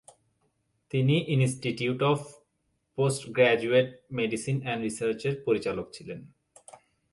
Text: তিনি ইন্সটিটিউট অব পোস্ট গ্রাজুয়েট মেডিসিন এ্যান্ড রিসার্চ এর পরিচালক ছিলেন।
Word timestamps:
তিনি 0.91 1.15
ইন্সটিটিউট 1.35 1.99
অব 2.11 2.19
পোস্ট 2.97 3.21
গ্রাজুয়েট 3.35 3.89
মেডিসিন 4.17 4.57
এ্যান্ড 4.63 4.81
রিসার্চ 4.87 5.19
এর 5.27 5.35
পরিচালক 5.45 5.87
ছিলেন। 5.95 6.19